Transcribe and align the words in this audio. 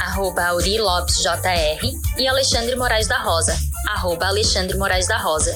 arroba 0.00 0.46
Auri 0.46 0.78
Lopes 0.78 1.18
JR, 1.18 1.84
e 2.18 2.26
Alexandre 2.26 2.74
Moraes 2.74 3.06
da 3.06 3.18
Rosa, 3.22 3.52
arroba 3.86 4.28
Alexandre 4.28 4.76
Moraes 4.78 5.06
da 5.06 5.18
Rosa, 5.18 5.52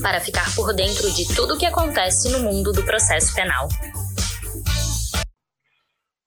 para 0.00 0.20
ficar 0.20 0.54
por 0.54 0.72
dentro 0.72 1.10
de 1.12 1.26
tudo 1.34 1.54
o 1.54 1.58
que 1.58 1.66
acontece 1.66 2.30
no 2.30 2.38
mundo 2.38 2.70
do 2.70 2.84
processo 2.84 3.34
penal. 3.34 3.66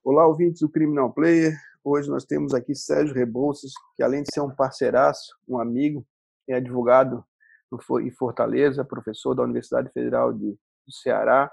Olá, 0.04 0.28
ouvintes 0.28 0.60
do 0.60 0.68
Criminal 0.68 1.14
Player. 1.14 1.58
Hoje 1.82 2.10
nós 2.10 2.26
temos 2.26 2.54
aqui 2.54 2.76
Sérgio 2.76 3.16
Rebouças, 3.16 3.72
que 3.96 4.04
além 4.04 4.24
de 4.24 4.34
ser 4.34 4.42
um 4.42 4.54
parceiraço, 4.54 5.34
um 5.48 5.58
amigo, 5.58 6.06
é 6.50 6.56
advogado 6.56 7.24
em 8.02 8.12
Fortaleza, 8.12 8.84
professor 8.84 9.34
da 9.34 9.44
Universidade 9.44 9.90
Federal 9.94 10.34
de, 10.34 10.52
do 10.52 10.92
Ceará, 10.92 11.50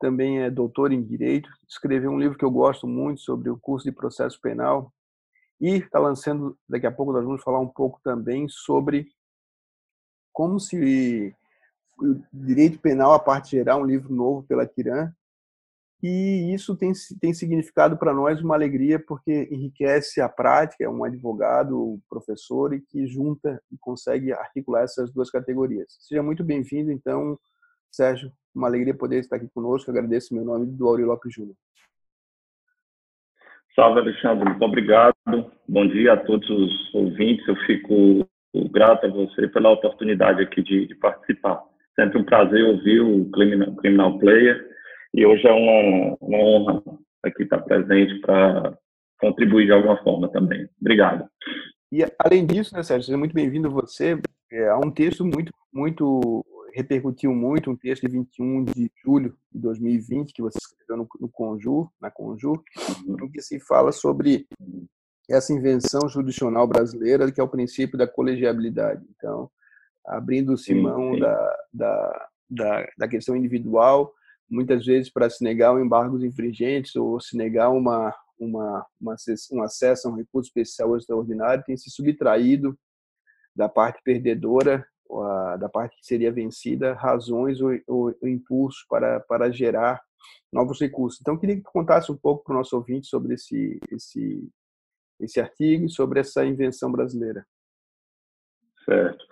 também 0.00 0.42
é 0.42 0.50
doutor 0.50 0.92
em 0.92 1.00
Direito, 1.00 1.48
escreveu 1.68 2.10
um 2.10 2.18
livro 2.18 2.36
que 2.36 2.44
eu 2.44 2.50
gosto 2.50 2.88
muito 2.88 3.20
sobre 3.20 3.48
o 3.50 3.56
curso 3.56 3.84
de 3.84 3.92
processo 3.92 4.40
penal 4.40 4.92
e 5.64 5.78
está 5.78 5.98
lançando, 5.98 6.58
daqui 6.68 6.86
a 6.86 6.92
pouco 6.92 7.10
nós 7.10 7.24
vamos 7.24 7.42
falar 7.42 7.58
um 7.58 7.68
pouco 7.68 7.98
também 8.04 8.46
sobre 8.50 9.08
como 10.30 10.60
se 10.60 11.34
o 11.98 12.20
direito 12.30 12.78
penal, 12.78 13.14
a 13.14 13.18
parte 13.18 13.52
geral, 13.52 13.80
um 13.80 13.86
livro 13.86 14.12
novo 14.12 14.42
pela 14.42 14.66
Kiran, 14.66 15.10
e 16.02 16.52
isso 16.52 16.76
tem, 16.76 16.92
tem 17.18 17.32
significado 17.32 17.96
para 17.96 18.12
nós 18.12 18.42
uma 18.42 18.54
alegria 18.54 18.98
porque 18.98 19.48
enriquece 19.50 20.20
a 20.20 20.28
prática, 20.28 20.84
é 20.84 20.88
um 20.88 21.02
advogado, 21.02 21.98
professor 22.10 22.74
e 22.74 22.82
que 22.82 23.06
junta 23.06 23.58
e 23.72 23.78
consegue 23.78 24.34
articular 24.34 24.82
essas 24.82 25.10
duas 25.10 25.30
categorias. 25.30 25.96
Seja 25.98 26.22
muito 26.22 26.44
bem-vindo, 26.44 26.92
então, 26.92 27.38
Sérgio, 27.90 28.30
uma 28.54 28.66
alegria 28.66 28.94
poder 28.94 29.20
estar 29.20 29.36
aqui 29.36 29.48
conosco. 29.48 29.90
agradeço 29.90 30.34
meu 30.34 30.44
nome 30.44 30.66
do 30.66 30.86
Aurélio 30.86 31.08
Lopes 31.08 31.32
Júnior. 31.32 31.56
Salve, 33.74 34.00
Alexandre. 34.00 34.48
Muito 34.48 34.64
obrigado. 34.64 35.14
Bom 35.68 35.86
dia 35.88 36.12
a 36.12 36.16
todos 36.16 36.48
os 36.48 36.94
ouvintes. 36.94 37.46
Eu 37.48 37.56
fico 37.66 38.28
grato 38.70 39.06
a 39.06 39.10
você 39.10 39.48
pela 39.48 39.70
oportunidade 39.70 40.40
aqui 40.40 40.62
de, 40.62 40.86
de 40.86 40.94
participar. 40.94 41.60
Sempre 41.96 42.18
um 42.18 42.24
prazer 42.24 42.64
ouvir 42.64 43.00
o 43.00 43.28
Criminal, 43.30 43.74
Criminal 43.74 44.18
Player 44.18 44.64
e 45.12 45.26
hoje 45.26 45.46
é 45.46 45.52
uma, 45.52 46.16
uma 46.20 46.38
honra 46.38 46.82
aqui 47.24 47.42
estar 47.42 47.58
presente 47.62 48.20
para 48.20 48.76
contribuir 49.20 49.66
de 49.66 49.72
alguma 49.72 49.96
forma 50.04 50.28
também. 50.28 50.68
Obrigado. 50.80 51.26
E 51.90 52.04
além 52.18 52.46
disso, 52.46 52.76
né, 52.76 52.82
Sérgio, 52.82 53.06
seja 53.06 53.18
muito 53.18 53.34
bem-vindo 53.34 53.70
você. 53.70 54.20
É, 54.52 54.68
há 54.68 54.78
um 54.78 54.90
texto 54.90 55.24
muito, 55.24 55.52
muito 55.72 56.44
repercutiu 56.74 57.32
muito, 57.32 57.70
um 57.70 57.76
texto 57.76 58.02
de 58.02 58.12
21 58.12 58.64
de 58.64 58.90
julho 59.04 59.36
de 59.52 59.60
2020 59.60 60.32
que 60.32 60.42
você 60.42 60.58
escreveu 60.58 60.96
no, 60.96 61.08
no 61.20 61.28
Conjur, 61.28 61.88
na 62.00 62.10
Conjur, 62.10 62.62
uhum. 63.06 63.16
em 63.24 63.30
que 63.30 63.40
se 63.40 63.60
fala 63.60 63.92
sobre 63.92 64.46
essa 65.30 65.52
invenção 65.52 66.08
judicional 66.08 66.66
brasileira, 66.66 67.30
que 67.30 67.40
é 67.40 67.44
o 67.44 67.48
princípio 67.48 67.96
da 67.96 68.08
colegiabilidade. 68.08 69.06
Então, 69.16 69.48
abrindo-se 70.04 70.74
mão 70.74 71.18
Da, 71.18 71.56
da, 71.72 72.28
da, 72.50 72.86
da 72.98 73.08
questão 73.08 73.36
individual 73.36 74.12
muitas 74.50 74.84
vezes 74.84 75.10
para 75.10 75.30
se 75.30 75.42
negar 75.42 75.74
um 75.74 75.80
embargos 75.80 76.22
infringentes 76.22 76.94
ou 76.96 77.18
se 77.20 77.36
negar 77.36 77.70
uma, 77.70 78.14
uma, 78.38 78.86
uma, 79.00 79.16
um 79.52 79.62
acesso 79.62 80.08
a 80.08 80.10
um 80.10 80.16
recurso 80.16 80.48
especial 80.48 80.96
extraordinário, 80.96 81.64
tem 81.64 81.76
se 81.76 81.90
subtraído 81.90 82.78
da 83.56 83.68
parte 83.68 84.02
perdedora, 84.04 84.86
da 85.58 85.68
parte 85.68 85.96
que 85.96 86.06
seria 86.06 86.32
vencida, 86.32 86.94
razões 86.94 87.60
ou, 87.60 87.70
ou, 87.86 88.14
ou 88.20 88.28
impulso 88.28 88.84
para, 88.88 89.20
para 89.20 89.50
gerar 89.50 90.00
novos 90.52 90.80
recursos. 90.80 91.20
Então, 91.20 91.38
queria 91.38 91.56
que 91.56 91.62
tu 91.62 91.70
contasse 91.72 92.10
um 92.10 92.16
pouco 92.16 92.44
para 92.44 92.54
o 92.54 92.58
nosso 92.58 92.76
ouvinte 92.76 93.06
sobre 93.06 93.34
esse, 93.34 93.78
esse, 93.90 94.48
esse 95.20 95.40
artigo 95.40 95.84
e 95.84 95.90
sobre 95.90 96.20
essa 96.20 96.44
invenção 96.44 96.90
brasileira. 96.90 97.44
Certo. 98.84 99.24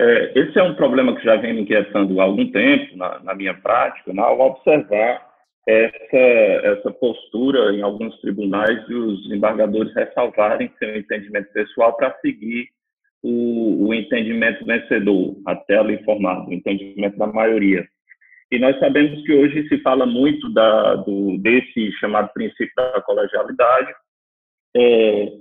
É, 0.00 0.38
esse 0.38 0.58
é 0.58 0.62
um 0.62 0.76
problema 0.76 1.16
que 1.16 1.24
já 1.24 1.36
vem 1.36 1.54
me 1.54 1.62
inquietando 1.62 2.20
há 2.20 2.24
algum 2.24 2.50
tempo 2.52 2.96
na, 2.96 3.18
na 3.20 3.34
minha 3.34 3.54
prática, 3.60 4.12
né, 4.12 4.22
ao 4.22 4.38
observar 4.38 5.28
essa, 5.66 6.16
essa 6.16 6.90
postura 6.92 7.74
em 7.74 7.82
alguns 7.82 8.18
tribunais 8.20 8.86
de 8.86 8.94
os 8.94 9.30
embargadores 9.30 9.92
ressalvarem 9.94 10.72
seu 10.78 10.96
entendimento 10.96 11.52
pessoal 11.52 11.96
para 11.96 12.16
seguir 12.20 12.68
o, 13.22 13.88
o, 13.88 13.94
entendimento 13.94 14.64
vencedor, 14.64 15.36
até 15.46 15.78
ali 15.78 16.02
formado, 16.04 16.48
o 16.48 16.52
entendimento 16.52 17.16
da 17.18 17.26
maioria. 17.26 17.86
E 18.50 18.58
nós 18.58 18.78
sabemos 18.78 19.22
que 19.24 19.32
hoje 19.34 19.68
se 19.68 19.78
fala 19.78 20.06
muito 20.06 20.52
da, 20.52 20.96
do, 20.96 21.36
desse 21.38 21.92
chamado 21.98 22.32
princípio 22.32 22.72
da 22.76 23.00
colegialidade, 23.02 23.92
é, 24.76 25.32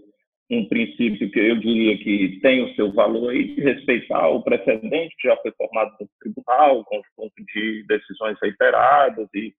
um 0.49 0.67
princípio 0.67 1.29
que 1.29 1.39
eu 1.39 1.57
diria 1.57 1.97
que 1.97 2.39
tem 2.41 2.63
o 2.63 2.73
seu 2.75 2.91
valor 2.91 3.29
aí 3.29 3.55
de 3.55 3.61
respeitar 3.61 4.27
o 4.29 4.41
precedente 4.41 5.15
que 5.19 5.27
já 5.27 5.35
foi 5.37 5.51
formado 5.51 5.91
no 5.99 6.09
tribunal, 6.21 6.85
conjunto 6.85 7.33
de 7.53 7.85
decisões 7.87 8.37
reiteradas 8.41 9.27
e 9.33 9.53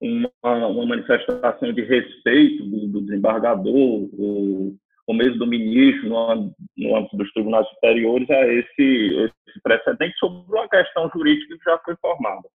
uma, 0.00 0.66
uma 0.66 0.86
manifestação 0.86 1.72
de 1.72 1.82
respeito 1.82 2.64
do, 2.64 2.88
do 2.88 3.00
desembargador, 3.02 3.74
o, 3.74 4.74
o 5.06 5.14
mesmo 5.14 5.38
do 5.38 5.46
ministro 5.46 6.08
no, 6.08 6.54
no 6.76 6.96
âmbito 6.96 7.16
dos 7.16 7.32
tribunais 7.32 7.68
superiores 7.68 8.28
a 8.30 8.46
esse, 8.46 9.30
esse 9.48 9.62
precedente 9.62 10.16
sobre 10.18 10.44
uma 10.52 10.68
questão 10.68 11.10
jurídica 11.14 11.56
que 11.56 11.64
já 11.64 11.78
foi 11.78 11.96
formada. 11.96 12.48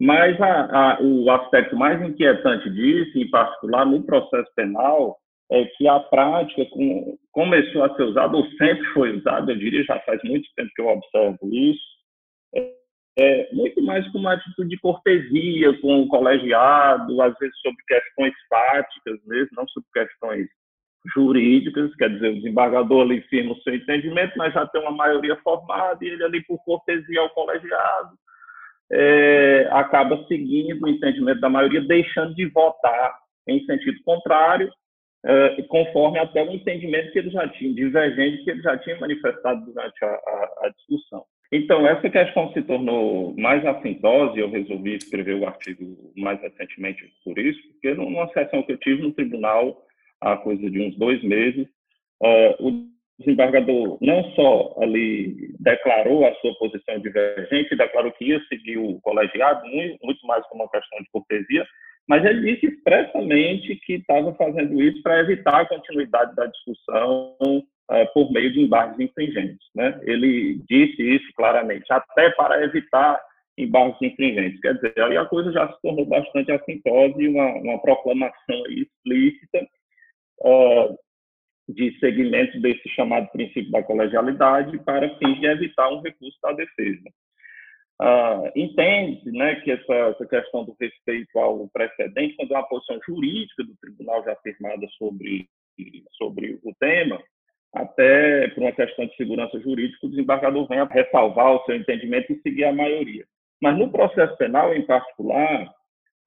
Mas 0.00 0.40
a, 0.40 0.94
a, 0.94 1.00
o 1.00 1.30
aspecto 1.30 1.76
mais 1.76 2.00
inquietante 2.00 2.70
disso, 2.70 3.18
em 3.18 3.28
particular 3.30 3.84
no 3.84 4.02
processo 4.02 4.50
penal, 4.54 5.18
é 5.50 5.64
que 5.64 5.88
a 5.88 5.98
prática 5.98 6.64
com, 6.66 7.18
começou 7.32 7.82
a 7.82 7.94
ser 7.96 8.02
usada, 8.04 8.36
ou 8.36 8.46
sempre 8.52 8.84
foi 8.92 9.16
usada, 9.16 9.50
eu 9.50 9.58
diria, 9.58 9.82
já 9.84 9.98
faz 10.00 10.20
muito 10.22 10.48
tempo 10.54 10.70
que 10.74 10.82
eu 10.82 10.88
observo 10.88 11.38
isso, 11.52 11.82
é, 12.54 12.72
é, 13.18 13.48
muito 13.52 13.82
mais 13.82 14.06
com 14.12 14.18
uma 14.18 14.34
atitude 14.34 14.68
de 14.68 14.78
cortesia 14.78 15.76
com 15.80 16.02
o 16.02 16.08
colegiado, 16.08 17.20
às 17.20 17.36
vezes 17.38 17.58
sobre 17.60 17.82
questões 17.88 18.34
fáticas 18.48 19.18
mesmo, 19.26 19.48
não 19.56 19.66
sobre 19.68 19.88
questões 19.92 20.46
jurídicas, 21.14 21.94
quer 21.96 22.10
dizer, 22.10 22.30
o 22.30 22.36
desembargador 22.36 23.02
ali 23.02 23.20
firma 23.22 23.52
o 23.52 23.62
seu 23.62 23.74
entendimento, 23.74 24.32
mas 24.36 24.54
já 24.54 24.66
tem 24.66 24.80
uma 24.80 24.90
maioria 24.90 25.36
formada 25.36 26.04
e 26.04 26.08
ele 26.08 26.24
ali, 26.24 26.44
por 26.44 26.58
cortesia 26.64 27.20
ao 27.20 27.30
colegiado, 27.30 28.10
é, 28.90 29.68
acaba 29.70 30.24
seguindo 30.26 30.84
o 30.84 30.88
entendimento 30.88 31.40
da 31.40 31.48
maioria, 31.48 31.80
deixando 31.82 32.34
de 32.34 32.46
votar 32.46 33.16
em 33.46 33.64
sentido 33.64 33.98
contrário 34.04 34.70
uh, 35.24 35.68
conforme 35.68 36.18
até 36.18 36.42
o 36.42 36.52
entendimento 36.52 37.12
que 37.12 37.18
ele 37.18 37.30
já 37.30 37.48
tinha, 37.48 37.74
divergente 37.74 38.44
que 38.44 38.50
ele 38.50 38.62
já 38.62 38.76
tinha 38.78 38.98
manifestado 38.98 39.64
durante 39.64 40.04
a, 40.04 40.08
a, 40.08 40.66
a 40.66 40.68
discussão. 40.70 41.24
Então, 41.50 41.86
essa 41.86 42.10
questão 42.10 42.52
se 42.52 42.60
tornou 42.62 43.34
mais 43.38 43.64
assintosa 43.64 44.36
e 44.36 44.40
eu 44.40 44.50
resolvi 44.50 44.96
escrever 44.96 45.34
o 45.34 45.46
artigo 45.46 46.12
mais 46.14 46.38
recentemente 46.42 47.10
por 47.24 47.38
isso, 47.38 47.58
porque 47.72 47.94
numa 47.94 48.28
sessão 48.28 48.62
que 48.62 48.72
eu 48.72 48.78
tive 48.78 49.02
no 49.02 49.12
tribunal, 49.12 49.82
há 50.20 50.36
coisa 50.36 50.70
de 50.70 50.80
uns 50.80 50.96
dois 50.96 51.22
meses, 51.22 51.66
uh, 52.22 52.66
o 52.66 52.88
desembargador 53.18 53.98
não 54.00 54.22
só 54.32 54.76
ali 54.80 55.54
declarou 55.58 56.24
a 56.26 56.34
sua 56.36 56.54
posição 56.54 56.98
divergente, 57.00 57.76
declarou 57.76 58.12
que 58.12 58.26
ia 58.26 58.40
seguir 58.48 58.78
o 58.78 59.00
colegiado, 59.00 59.62
muito 60.02 60.26
mais 60.26 60.46
como 60.46 60.62
uma 60.62 60.70
questão 60.70 60.98
de 61.00 61.10
cortesia, 61.10 61.66
mas 62.08 62.24
ele 62.24 62.54
disse 62.54 62.66
expressamente 62.66 63.76
que 63.84 63.94
estava 63.94 64.32
fazendo 64.34 64.80
isso 64.82 65.02
para 65.02 65.20
evitar 65.20 65.60
a 65.60 65.66
continuidade 65.66 66.34
da 66.34 66.46
discussão 66.46 67.36
uh, 67.42 68.12
por 68.14 68.32
meio 68.32 68.52
de 68.52 68.60
embargos 68.60 68.98
infringentes. 68.98 69.66
Né? 69.74 69.98
Ele 70.02 70.62
disse 70.68 71.02
isso 71.02 71.26
claramente, 71.36 71.84
até 71.92 72.30
para 72.30 72.64
evitar 72.64 73.20
embargos 73.58 74.00
infringentes. 74.00 74.60
Quer 74.60 74.74
dizer, 74.74 74.94
aí 75.02 75.16
a 75.16 75.26
coisa 75.26 75.52
já 75.52 75.70
se 75.70 75.82
tornou 75.82 76.06
bastante 76.06 76.50
assintosa 76.50 77.20
e 77.20 77.28
uma, 77.28 77.46
uma 77.56 77.78
proclamação 77.82 78.62
explícita 78.68 79.66
uh, 80.40 80.98
de 81.68 81.98
segmento 81.98 82.60
desse 82.60 82.88
chamado 82.90 83.28
princípio 83.30 83.70
da 83.70 83.82
colegialidade 83.82 84.78
para 84.84 85.14
fins 85.18 85.38
de 85.38 85.46
evitar 85.46 85.88
um 85.90 86.00
recurso 86.00 86.38
da 86.42 86.52
defesa. 86.52 87.10
Uh, 88.00 88.46
entende 88.54 89.30
né, 89.32 89.56
que 89.56 89.72
essa, 89.72 89.92
essa, 89.92 90.26
questão 90.26 90.64
do 90.64 90.76
respeito 90.80 91.36
ao 91.36 91.68
precedente, 91.68 92.36
quando 92.36 92.52
é 92.52 92.58
uma 92.58 92.68
posição 92.68 92.98
jurídica 93.06 93.64
do 93.64 93.76
tribunal 93.80 94.22
já 94.24 94.32
afirmada 94.34 94.86
sobre, 94.96 95.48
sobre 96.16 96.60
o 96.62 96.72
tema, 96.78 97.20
até 97.74 98.48
por 98.48 98.62
uma 98.62 98.72
questão 98.72 99.04
de 99.04 99.16
segurança 99.16 99.58
jurídica, 99.60 100.06
o 100.06 100.10
desembargador 100.10 100.66
venha 100.68 100.84
ressalvar 100.84 101.56
o 101.56 101.64
seu 101.64 101.74
entendimento 101.74 102.32
e 102.32 102.40
seguir 102.40 102.64
a 102.64 102.72
maioria. 102.72 103.24
Mas 103.60 103.76
no 103.76 103.90
processo 103.90 104.36
penal, 104.36 104.72
em 104.74 104.86
particular, 104.86 105.68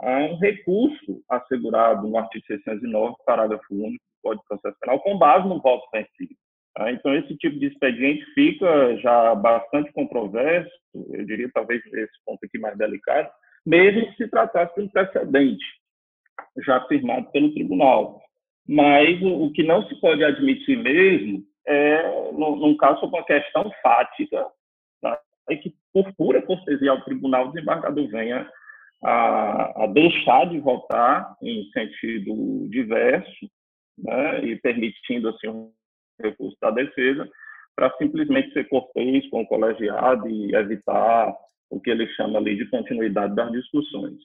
há 0.01 0.17
um 0.25 0.37
recurso 0.37 1.23
assegurado 1.29 2.07
no 2.07 2.17
artigo 2.17 2.45
609, 2.45 3.15
parágrafo 3.25 3.63
único 3.71 4.03
do 4.03 4.21
Código 4.21 4.41
de 4.43 4.47
Processo 4.47 4.77
Penal, 4.79 4.99
com 4.99 5.17
base 5.17 5.47
no 5.47 5.61
voto 5.61 5.87
vencido. 5.93 6.35
Tá? 6.75 6.91
Então, 6.91 7.15
esse 7.15 7.35
tipo 7.37 7.59
de 7.59 7.67
expediente 7.67 8.25
fica 8.33 8.97
já 8.97 9.35
bastante 9.35 9.91
controverso, 9.93 10.71
eu 10.93 11.25
diria 11.25 11.49
talvez 11.53 11.81
esse 11.85 12.23
ponto 12.25 12.39
aqui 12.43 12.57
mais 12.57 12.77
delicado, 12.77 13.29
mesmo 13.65 14.11
se 14.13 14.27
tratasse 14.27 14.73
de 14.75 14.81
um 14.81 14.89
precedente 14.89 15.65
já 16.65 16.85
firmado 16.87 17.29
pelo 17.31 17.53
tribunal. 17.53 18.21
Mas 18.67 19.21
o, 19.21 19.51
que 19.51 19.63
não 19.63 19.87
se 19.87 19.99
pode 19.99 20.23
admitir 20.23 20.77
mesmo 20.77 21.43
é, 21.67 22.31
num 22.31 22.75
caso 22.77 23.05
uma 23.05 23.23
questão 23.23 23.71
fática, 23.81 24.47
tá? 25.01 25.19
é 25.49 25.55
que, 25.55 25.73
por 25.93 26.11
pura 26.15 26.41
cortesia 26.41 26.91
ao 26.91 27.03
tribunal, 27.03 27.47
o 27.47 27.51
desembargador 27.51 28.07
venha 28.07 28.49
a, 29.03 29.83
a 29.83 29.87
deixar 29.87 30.49
de 30.49 30.59
votar 30.59 31.35
em 31.41 31.69
sentido 31.71 32.67
diverso, 32.69 33.49
né, 33.97 34.45
e 34.45 34.55
permitindo 34.57 35.29
assim 35.29 35.47
um 35.47 35.71
recurso 36.21 36.57
da 36.61 36.71
defesa, 36.71 37.27
para 37.75 37.91
simplesmente 37.97 38.51
ser 38.53 38.67
cortês 38.69 39.27
com 39.29 39.41
o 39.41 39.47
colegiado 39.47 40.29
e 40.29 40.53
evitar 40.55 41.33
o 41.69 41.79
que 41.79 41.89
ele 41.89 42.07
chama 42.09 42.37
ali 42.37 42.55
de 42.57 42.69
continuidade 42.69 43.35
das 43.35 43.51
discussões. 43.51 44.17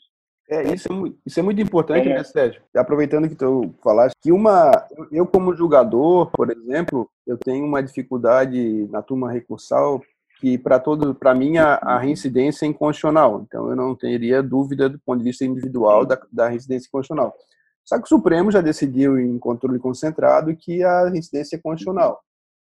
É, 0.49 0.63
isso 0.73 0.89
é, 0.93 1.13
isso 1.27 1.41
é 1.41 1.43
muito 1.43 1.61
importante, 1.61 2.09
é. 2.09 2.15
né, 2.15 2.23
Sérgio? 2.23 2.63
Aproveitando 2.77 3.29
que 3.29 3.35
tu 3.35 3.75
falaste, 3.83 4.15
que 4.23 4.31
uma, 4.31 4.71
eu 5.11 5.27
como 5.27 5.55
julgador, 5.55 6.31
por 6.31 6.51
exemplo, 6.51 7.09
eu 7.27 7.37
tenho 7.37 7.65
uma 7.65 7.83
dificuldade 7.83 8.87
na 8.89 9.03
turma 9.03 9.31
recursal 9.31 10.01
que 10.39 10.59
para 10.59 10.79
todo, 10.79 11.15
para 11.15 11.35
mim 11.35 11.57
a, 11.57 11.75
a, 11.77 11.99
reincidência 11.99 12.67
é 12.67 12.69
inconstitucional. 12.69 13.43
Então 13.47 13.69
eu 13.69 13.77
não 13.77 13.95
teria 13.95 14.43
dúvida 14.43 14.89
do 14.89 14.99
ponto 15.01 15.19
de 15.19 15.25
vista 15.25 15.45
individual 15.45 16.05
da, 16.05 16.21
da 16.31 16.49
reincidência 16.49 16.89
constitucional. 16.91 17.35
Só 17.85 17.97
que 17.99 18.05
o 18.05 18.09
Supremo 18.09 18.51
já 18.51 18.61
decidiu 18.61 19.19
em 19.19 19.39
controle 19.39 19.79
concentrado 19.79 20.55
que 20.57 20.83
a 20.83 21.09
reincidência 21.09 21.57
é 21.57 21.61
constitucional. 21.61 22.21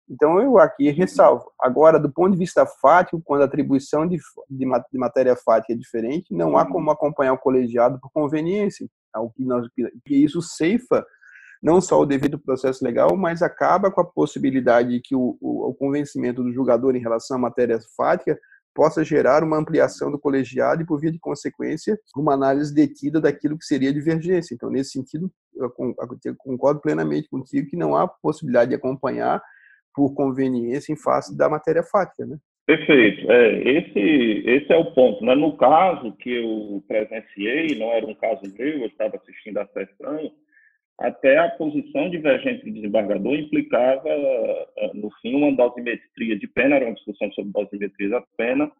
Então 0.09 0.39
eu 0.41 0.57
aqui 0.57 0.89
ressalvo. 0.89 1.45
Agora, 1.59 1.99
do 1.99 2.11
ponto 2.11 2.33
de 2.33 2.37
vista 2.37 2.65
fático, 2.65 3.21
quando 3.23 3.43
a 3.43 3.45
atribuição 3.45 4.05
de, 4.07 4.17
de, 4.49 4.65
de 4.91 4.97
matéria 4.97 5.35
fática 5.35 5.73
é 5.73 5.77
diferente, 5.77 6.33
não 6.33 6.57
há 6.57 6.69
como 6.69 6.91
acompanhar 6.91 7.33
o 7.33 7.37
colegiado 7.37 7.99
por 7.99 8.11
conveniência. 8.11 8.87
O 9.15 9.29
que, 9.29 9.45
nós, 9.45 9.67
que 10.05 10.15
isso 10.15 10.41
ceifa 10.41 11.05
não 11.63 11.79
só 11.79 12.01
o 12.01 12.05
devido 12.05 12.37
processo 12.37 12.83
legal, 12.83 13.15
mas 13.15 13.41
acaba 13.41 13.89
com 13.89 14.01
a 14.01 14.05
possibilidade 14.05 14.89
de 14.89 14.99
que 14.99 15.15
o, 15.15 15.37
o, 15.39 15.69
o 15.69 15.73
convencimento 15.73 16.43
do 16.43 16.51
julgador 16.51 16.93
em 16.93 16.99
relação 16.99 17.37
à 17.37 17.39
matéria 17.39 17.79
fática 17.95 18.37
possa 18.75 19.03
gerar 19.03 19.43
uma 19.43 19.57
ampliação 19.57 20.11
do 20.11 20.19
colegiado 20.19 20.81
e, 20.81 20.85
por 20.85 20.99
via 20.99 21.11
de 21.11 21.19
consequência, 21.19 21.97
uma 22.17 22.33
análise 22.33 22.73
detida 22.73 23.21
daquilo 23.21 23.57
que 23.57 23.65
seria 23.65 23.93
divergência. 23.93 24.53
Então, 24.53 24.69
nesse 24.69 24.91
sentido, 24.91 25.31
eu 25.55 25.71
concordo 26.37 26.81
plenamente 26.81 27.29
contigo 27.29 27.69
que 27.69 27.77
não 27.77 27.95
há 27.95 28.07
possibilidade 28.07 28.69
de 28.69 28.75
acompanhar 28.75 29.41
por 29.95 30.13
conveniência 30.15 30.91
em 30.91 30.97
face 30.97 31.37
da 31.37 31.47
matéria 31.47 31.83
fática, 31.83 32.25
né? 32.25 32.37
Perfeito. 32.65 33.29
É, 33.29 33.61
esse, 33.69 34.43
esse 34.45 34.73
é 34.73 34.77
o 34.77 34.93
ponto. 34.93 35.23
Né? 35.23 35.35
No 35.35 35.55
caso 35.57 36.13
que 36.13 36.29
eu 36.29 36.83
presenciei, 36.87 37.77
não 37.77 37.91
era 37.91 38.05
um 38.05 38.15
caso 38.15 38.41
meu, 38.57 38.79
eu 38.79 38.87
estava 38.87 39.17
assistindo 39.17 39.57
a 39.57 39.67
sessão, 39.67 40.31
até 40.99 41.37
a 41.37 41.49
posição 41.49 42.09
divergente 42.09 42.65
do 42.65 42.73
desembargador 42.73 43.33
implicava, 43.33 44.07
eh, 44.07 44.91
no 44.93 45.09
fim, 45.21 45.35
uma 45.35 45.55
dosimetria 45.55 46.37
de 46.37 46.47
pena, 46.47 46.75
era 46.75 46.85
uma 46.85 46.93
discussão 46.93 47.31
sobre 47.33 47.51
dosimetria 47.51 48.09
da 48.09 48.23
pena. 48.37 48.71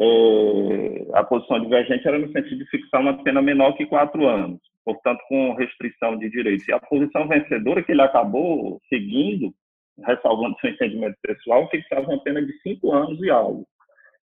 Eh, 0.00 1.06
a 1.12 1.24
posição 1.24 1.60
divergente 1.60 2.06
era 2.06 2.18
no 2.18 2.30
sentido 2.32 2.58
de 2.58 2.70
fixar 2.70 3.00
uma 3.00 3.22
pena 3.22 3.42
menor 3.42 3.72
que 3.76 3.84
quatro 3.86 4.26
anos, 4.26 4.60
portanto, 4.84 5.20
com 5.28 5.54
restrição 5.54 6.16
de 6.16 6.30
direitos. 6.30 6.66
E 6.68 6.72
a 6.72 6.80
posição 6.80 7.26
vencedora, 7.26 7.82
que 7.82 7.92
ele 7.92 8.02
acabou 8.02 8.80
seguindo, 8.88 9.52
ressalvando 10.04 10.56
seu 10.60 10.70
entendimento 10.70 11.16
pessoal, 11.20 11.68
fixava 11.68 12.08
uma 12.08 12.22
pena 12.22 12.40
de 12.44 12.52
cinco 12.62 12.92
anos 12.92 13.20
e 13.22 13.28
algo. 13.28 13.66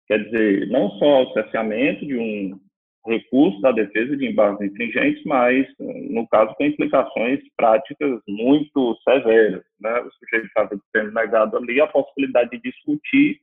Quer 0.07 0.25
dizer, 0.25 0.67
não 0.67 0.89
só 0.99 1.23
o 1.23 1.33
cerceamento 1.33 2.05
de 2.05 2.17
um 2.17 2.59
recurso 3.05 3.59
da 3.61 3.71
defesa 3.71 4.15
de 4.15 4.27
embargos 4.27 4.65
infringentes, 4.65 5.23
mas, 5.25 5.67
no 5.79 6.27
caso, 6.27 6.53
com 6.55 6.65
implicações 6.65 7.39
práticas 7.57 8.21
muito 8.27 8.97
severas. 9.03 9.63
Né? 9.79 9.99
O 10.01 10.11
sujeito 10.11 10.47
estava 10.47 10.69
sendo 10.95 11.13
negado 11.13 11.57
ali 11.57 11.81
a 11.81 11.87
possibilidade 11.87 12.51
de 12.51 12.61
discutir 12.61 13.39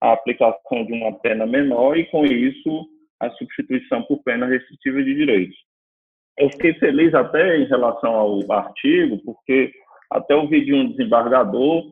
a 0.00 0.12
aplicação 0.12 0.84
de 0.84 0.92
uma 0.92 1.12
pena 1.20 1.46
menor 1.46 1.96
e, 1.96 2.04
com 2.06 2.24
isso, 2.24 2.88
a 3.20 3.30
substituição 3.30 4.02
por 4.02 4.22
pena 4.22 4.46
restritiva 4.46 5.02
de 5.02 5.14
direitos. 5.14 5.56
Eu 6.38 6.50
fiquei 6.50 6.74
feliz 6.74 7.14
até 7.14 7.58
em 7.58 7.64
relação 7.64 8.14
ao 8.14 8.52
artigo, 8.52 9.18
porque 9.24 9.72
até 10.10 10.34
ouvi 10.34 10.64
de 10.64 10.74
um 10.74 10.90
desembargador 10.90 11.90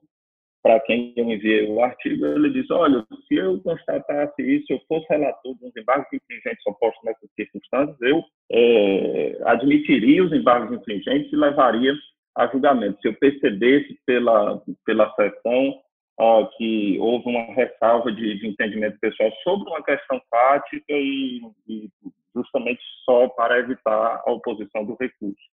para 0.64 0.80
quem 0.80 1.12
eu 1.14 1.30
enviei 1.30 1.70
o 1.70 1.84
artigo, 1.84 2.24
ele 2.24 2.48
diz, 2.48 2.70
olha, 2.70 3.04
se 3.28 3.34
eu 3.34 3.60
constatasse 3.60 4.40
isso, 4.40 4.72
eu 4.72 4.80
fosse 4.88 5.06
relator 5.10 5.54
de 5.60 5.78
embargos 5.78 6.08
infringentes 6.10 6.66
opostos 6.66 7.04
nessas 7.04 7.30
circunstâncias, 7.36 8.00
eu 8.00 8.24
é, 8.50 9.38
admitiria 9.44 10.24
os 10.24 10.32
embargos 10.32 10.74
infringentes 10.74 11.30
e 11.30 11.36
levaria 11.36 11.92
a 12.38 12.46
julgamento. 12.46 12.98
Se 13.02 13.08
eu 13.08 13.14
percebesse 13.14 14.00
pela, 14.06 14.62
pela 14.86 15.14
sessão 15.16 15.78
ó, 16.18 16.46
que 16.56 16.98
houve 16.98 17.28
uma 17.28 17.54
ressalva 17.54 18.10
de, 18.10 18.38
de, 18.38 18.48
entendimento 18.48 18.98
pessoal 19.00 19.30
sobre 19.42 19.68
uma 19.68 19.82
questão 19.84 20.18
prática 20.30 20.94
e, 20.94 21.42
e 21.68 21.90
justamente 22.34 22.80
só 23.04 23.28
para 23.28 23.58
evitar 23.58 24.22
a 24.24 24.32
oposição 24.32 24.82
do 24.86 24.96
recurso. 24.98 25.53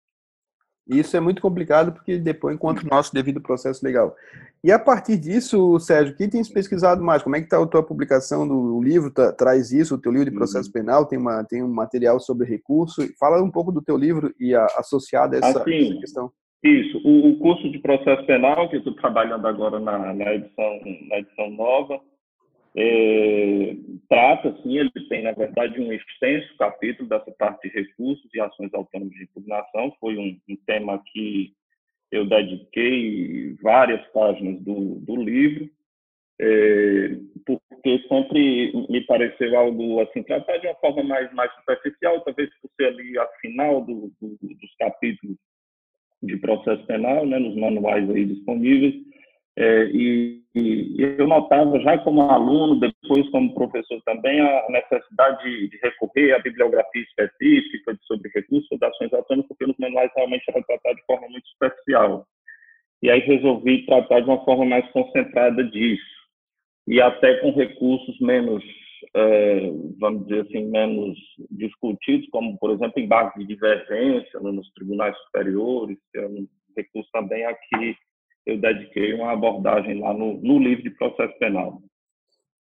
Isso 0.88 1.18
é 1.18 1.20
muito 1.20 1.42
complicado 1.42 1.92
porque 1.92 2.18
depois 2.18 2.56
encontra 2.56 2.86
o 2.86 2.90
nosso 2.90 3.14
devido 3.14 3.42
processo 3.42 3.84
legal. 3.84 4.16
E 4.64 4.72
a 4.72 4.80
partir 4.80 5.18
disso, 5.18 5.80
Sérgio, 5.80 6.14
o 6.14 6.18
que 6.18 6.28
tem 6.28 6.44
se 6.44 6.54
pesquisado 6.54 7.04
mais? 7.04 7.24
Como 7.24 7.36
é 7.36 7.40
que 7.40 7.46
está 7.46 7.62
a 7.62 7.68
tua 7.68 7.84
publicação 7.84 8.48
do 8.48 8.82
livro? 8.82 9.12
Tá, 9.12 9.32
traz 9.32 9.72
isso, 9.72 9.96
o 9.96 10.02
teu 10.02 10.12
livro 10.12 10.30
de 10.30 10.36
processo 10.36 10.70
uhum. 10.70 10.74
penal, 10.74 11.06
tem, 11.06 11.18
uma, 11.18 11.44
tem 11.44 11.64
um 11.64 11.68
material 11.68 12.20
sobre 12.20 12.48
recurso. 12.48 13.02
Fala 13.20 13.42
um 13.44 13.52
pouco 13.52 13.72
do 13.72 13.82
teu 13.82 13.98
livro 13.98 14.34
e 14.40 14.54
a, 14.54 14.66
associado 14.78 15.36
a 15.36 15.40
essa, 15.40 15.62
assim, 15.62 15.92
essa 15.92 16.00
questão. 16.00 16.32
Isso, 16.64 17.00
o, 17.06 17.30
o, 17.30 17.38
curso 17.38 17.70
de 17.70 17.78
processo 17.78 18.26
penal, 18.26 18.68
que 18.70 18.76
eu 18.76 18.80
estou 18.80 18.96
trabalhando 18.96 19.48
agora 19.48 19.80
na, 19.80 20.14
na, 20.14 20.34
edição, 20.34 20.80
na 21.10 21.20
edição 21.20 21.52
nova, 21.52 22.00
é, 22.78 23.76
trata, 24.10 24.54
sim, 24.62 24.78
ele 24.78 24.92
tem, 25.08 25.24
na 25.24 25.32
verdade, 25.32 25.80
um 25.80 25.94
extenso 25.94 26.56
capítulo 26.58 27.08
dessa 27.08 27.32
parte 27.32 27.70
de 27.70 27.74
recursos 27.74 28.30
e 28.34 28.40
ações 28.42 28.74
autônomas 28.74 29.14
de 29.14 29.24
impugnação. 29.24 29.96
Foi 30.00 30.18
um, 30.18 30.38
um 30.50 30.56
tema 30.66 31.02
que 31.12 31.54
eu 32.12 32.26
dediquei 32.26 33.56
várias 33.62 34.06
páginas 34.08 34.62
do, 34.62 34.96
do 35.00 35.16
livro, 35.16 35.70
é, 36.40 37.18
porque 37.46 38.08
sempre 38.10 38.74
me 38.90 39.02
pareceu 39.06 39.58
algo 39.58 40.02
assim, 40.02 40.22
tratar 40.24 40.58
de 40.58 40.68
uma 40.68 40.76
forma 40.76 41.04
mais, 41.04 41.34
mais 41.34 41.54
superficial, 41.56 42.20
talvez 42.22 42.50
por 42.62 42.70
ser 42.76 42.88
ali 42.88 43.18
a 43.18 43.28
final 43.40 43.86
do, 43.86 44.12
do, 44.20 44.38
dos 44.42 44.76
capítulos 44.78 45.38
de 46.22 46.36
processo 46.38 46.86
penal, 46.86 47.26
né, 47.26 47.40
nos 47.40 47.56
manuais 47.56 48.10
aí 48.10 48.26
disponíveis, 48.26 48.96
é, 49.58 49.86
e, 49.86 50.44
e, 50.54 50.96
eu 51.18 51.28
notava 51.28 51.80
já 51.80 51.98
como 52.00 52.30
aluno, 52.30 52.78
depois 52.78 53.30
como 53.30 53.54
professor 53.54 54.02
também, 54.06 54.42
a 54.42 54.66
necessidade 54.70 55.44
de, 55.44 55.70
de 55.70 55.78
recorrer 55.78 56.34
à 56.34 56.40
bibliografia 56.40 57.02
específica 57.02 57.98
sobre 58.02 58.30
recursos 58.36 58.78
de 58.78 58.86
ações 58.86 59.14
autônomas, 59.14 59.48
porque 59.48 59.66
nos 59.66 59.78
manuais 59.78 60.12
realmente 60.14 60.44
era 60.50 60.62
tratado 60.62 60.96
de 60.98 61.06
forma 61.06 61.30
muito 61.30 61.46
especial. 61.48 62.28
E 63.02 63.10
aí 63.10 63.20
resolvi 63.22 63.86
tratar 63.86 64.20
de 64.20 64.30
uma 64.30 64.44
forma 64.44 64.66
mais 64.66 64.90
concentrada 64.92 65.64
disso, 65.64 66.04
e 66.86 67.02
até 67.02 67.36
com 67.36 67.52
recursos 67.52 68.20
menos, 68.20 68.62
é, 69.16 69.72
vamos 70.00 70.28
dizer 70.28 70.42
assim, 70.42 70.66
menos 70.66 71.18
discutidos, 71.50 72.28
como, 72.30 72.58
por 72.60 72.72
exemplo, 72.72 73.02
embargos 73.02 73.36
de 73.36 73.48
divergência 73.48 74.40
nos 74.42 74.70
tribunais 74.74 75.18
superiores, 75.26 75.98
que 76.12 76.20
é 76.20 76.28
um 76.28 76.46
recurso 76.76 77.10
também 77.14 77.46
aqui 77.46 77.96
eu 78.46 78.60
dediquei 78.60 79.14
uma 79.14 79.32
abordagem 79.32 80.00
lá 80.00 80.14
no, 80.14 80.40
no 80.42 80.60
livro 80.60 80.84
de 80.84 80.92
processo 80.92 81.38
penal. 81.40 81.82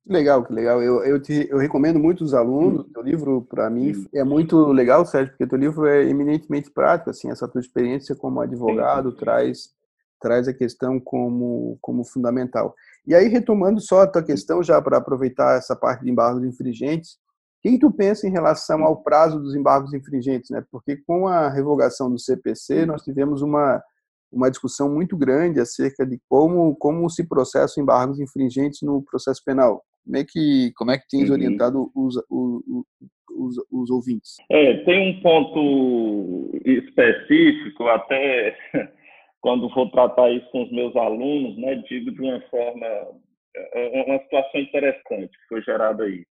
Legal, 0.08 0.44
que 0.46 0.54
legal. 0.54 0.82
Eu, 0.84 1.04
eu, 1.04 1.20
te, 1.20 1.48
eu 1.50 1.58
recomendo 1.58 2.00
muito 2.00 2.24
os 2.24 2.34
alunos. 2.34 2.86
O 2.96 3.02
livro, 3.02 3.42
para 3.42 3.70
mim, 3.72 3.92
é 4.14 4.24
muito 4.24 4.68
legal, 4.68 5.04
Sérgio, 5.04 5.32
porque 5.32 5.48
teu 5.48 5.58
livro 5.58 5.88
é 5.88 6.04
eminentemente 6.04 6.70
prático. 6.70 7.10
Assim, 7.10 7.32
essa 7.32 7.48
tua 7.48 7.60
experiência 7.60 8.16
como 8.16 8.40
advogado 8.40 9.12
sim, 9.12 9.18
traz 9.18 9.76
traz 10.18 10.48
a 10.48 10.54
questão 10.54 11.00
como 11.00 11.78
como 11.82 12.04
fundamental. 12.04 12.74
E 13.06 13.14
aí, 13.14 13.28
retomando 13.28 13.80
só 13.82 14.02
a 14.02 14.08
tua 14.08 14.24
questão, 14.24 14.64
já 14.64 14.82
para 14.82 14.98
aproveitar 14.98 15.58
essa 15.58 15.76
parte 15.76 16.04
de 16.04 16.12
embargos 16.12 16.44
infringentes, 16.44 17.14
o 17.14 17.70
que 17.70 17.80
tu 17.80 17.92
pensa 17.92 18.28
em 18.28 18.32
relação 18.32 18.84
ao 18.84 19.02
prazo 19.02 19.40
dos 19.40 19.56
embargos 19.56 19.94
infringentes? 19.94 20.52
Né? 20.52 20.64
Porque 20.72 20.98
com 20.98 21.28
a 21.28 21.50
revogação 21.50 22.12
do 22.12 22.20
CPC, 22.20 22.86
nós 22.86 23.04
tivemos 23.04 23.42
uma 23.42 23.84
uma 24.36 24.52
discussão 24.52 24.94
muito 24.94 25.18
grande 25.18 25.62
acerca 25.62 26.06
de 26.06 26.20
como, 26.30 26.76
como 26.76 27.10
se 27.10 27.28
processam 27.28 27.82
embargos 27.82 28.20
infringentes 28.20 28.82
no 28.82 29.02
processo 29.04 29.42
penal. 29.46 29.82
Como 30.04 30.18
é 30.18 30.26
que, 30.28 30.72
como 30.76 30.92
é 30.92 30.98
que 30.98 31.08
tens 31.10 31.30
uhum. 31.30 31.36
orientado 31.36 31.92
os, 31.96 32.16
os, 32.30 32.86
os, 33.32 33.56
os, 33.72 33.90
ouvintes? 33.90 34.36
É, 34.52 34.84
tem 34.84 35.10
um 35.10 35.22
ponto 35.22 36.52
específico, 36.66 37.88
até 37.88 38.56
quando 39.42 39.74
vou 39.74 39.90
tratar 39.90 40.30
isso 40.32 40.50
com 40.52 40.64
os 40.64 40.72
meus 40.72 40.96
alunos, 40.96 41.58
né, 41.58 41.76
digo 41.88 42.12
de 42.12 42.22
uma 42.22 42.42
forma, 42.52 42.86
é, 43.56 44.02
é 44.02 44.04
uma 44.04 44.20
situação 44.24 44.62
interessante 44.62 45.32
que 45.32 45.48
foi 45.48 45.62
gerada 45.64 46.04
aí 46.04 46.24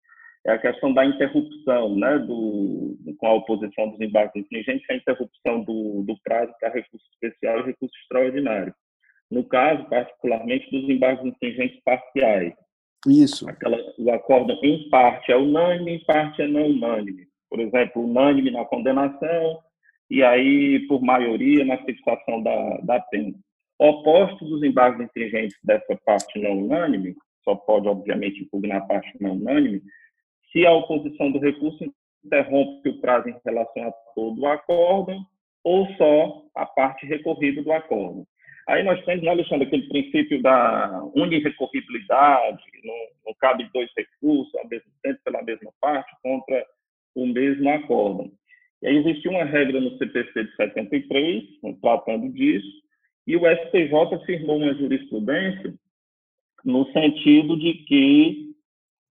é 0.47 0.53
a 0.53 0.59
questão 0.59 0.93
da 0.93 1.07
interrupção, 1.07 1.97
né, 1.97 2.19
do, 2.19 2.97
com 3.19 3.27
a 3.27 3.35
oposição 3.35 3.89
dos 3.89 4.01
embargos 4.01 4.37
infringentes, 4.37 4.89
a 4.91 4.95
interrupção 4.95 5.63
do, 5.65 6.03
do 6.03 6.15
prazo 6.23 6.53
para 6.61 6.69
recurso 6.69 7.07
especial 7.13 7.61
e 7.61 7.67
recurso 7.67 7.95
extraordinário. 8.03 8.75
No 9.31 9.43
caso, 9.45 9.85
particularmente, 9.89 10.71
dos 10.71 10.89
embargos 10.89 11.27
infringentes 11.27 11.81
parciais. 11.83 12.53
Isso. 13.07 13.49
Aquela, 13.49 13.79
o 13.99 14.11
acordo 14.11 14.53
em 14.63 14.89
parte 14.91 15.33
é 15.33 15.37
unânime, 15.37 15.97
em 15.97 16.05
parte 16.05 16.43
é 16.43 16.47
não 16.47 16.67
unânime. 16.67 17.27
Por 17.49 17.61
exemplo, 17.61 18.05
unânime 18.05 18.51
na 18.51 18.65
condenação 18.65 19.61
e 20.11 20.23
aí, 20.23 20.81
por 20.87 21.03
maioria, 21.03 21.65
na 21.65 21.79
fixação 21.79 22.43
da, 22.43 22.79
da 22.83 23.01
pena. 23.01 23.35
Oposto 23.79 24.45
dos 24.45 24.63
embargos 24.63 25.05
infringentes 25.05 25.57
dessa 25.65 25.97
parte 26.05 26.39
não 26.39 26.59
unânime, 26.59 27.15
só 27.43 27.55
pode, 27.55 27.89
obviamente, 27.89 28.43
impugnar 28.43 28.83
a 28.83 28.87
parte 28.87 29.11
não 29.21 29.33
unânime, 29.33 29.83
se 30.55 30.65
a 30.65 30.73
oposição 30.73 31.33
do 31.33 31.41
recurso 31.41 31.85
interrompe 32.25 32.89
o 32.89 33.01
prazo 33.01 33.29
em 33.29 33.37
relação 33.45 33.89
a 33.89 33.93
todo 34.15 34.41
o 34.41 34.47
acordo 34.47 35.13
ou 35.65 35.87
só 35.97 36.43
a 36.55 36.65
parte 36.65 37.05
recorrida 37.07 37.61
do 37.61 37.73
acordo. 37.73 38.25
Aí 38.69 38.83
nós 38.83 39.05
temos, 39.05 39.25
né, 39.25 39.31
Alexandre, 39.31 39.67
aquele 39.67 39.89
princípio 39.89 40.41
da 40.41 41.03
unirrecorribilidade, 41.15 42.63
não, 42.85 42.95
não 43.27 43.35
cabe 43.39 43.69
dois 43.75 43.91
recursos 43.97 44.55
ao 44.55 44.69
mesmo 44.69 44.91
tempo 45.03 45.21
pela 45.25 45.43
mesma 45.43 45.71
parte 45.81 46.11
contra 46.23 46.65
o 47.15 47.27
mesmo 47.27 47.69
acordo. 47.71 48.33
E 48.81 48.87
aí 48.87 48.97
existe 48.97 49.29
uma 49.29 49.45
regra 49.45 49.81
no 49.81 49.99
CPC 49.99 50.45
de 50.45 50.57
73, 50.57 51.45
tratando 51.81 52.33
disso, 52.33 52.85
e 53.27 53.37
o 53.37 53.41
STJ 53.41 54.25
firmou 54.25 54.59
uma 54.59 54.75
jurisprudência 54.75 55.75
no 56.65 56.91
sentido 56.93 57.59
de 57.59 57.75
que 57.87 58.54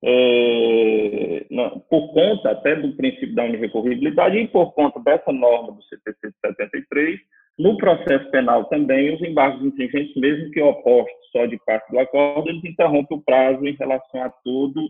é, 0.05 1.45
não, 1.49 1.79
por 1.89 2.11
conta 2.13 2.51
até 2.51 2.75
do 2.75 2.91
princípio 2.93 3.33
da 3.33 3.45
unirrecorribilidade 3.45 4.37
e 4.37 4.47
por 4.49 4.73
conta 4.73 4.99
dessa 4.99 5.31
norma 5.31 5.71
do 5.71 5.83
CPC 5.83 6.27
de 6.27 6.35
73, 6.45 7.19
no 7.57 7.77
processo 7.77 8.29
penal 8.29 8.65
também, 8.65 9.15
os 9.15 9.21
embargos 9.21 9.63
infringentes, 9.65 10.13
mesmo 10.17 10.51
que 10.51 10.61
opostos 10.61 11.31
só 11.31 11.45
de 11.45 11.57
parte 11.65 11.89
do 11.89 11.99
acordo, 11.99 12.49
eles 12.49 12.65
interrompem 12.65 13.17
o 13.17 13.21
prazo 13.21 13.65
em 13.65 13.75
relação 13.75 14.23
a 14.23 14.29
todo, 14.29 14.89